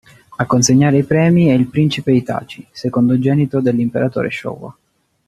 [0.37, 4.75] A consegnare i Premi è il Principe Hitachi, secondogenito dell'Imperatore Showa.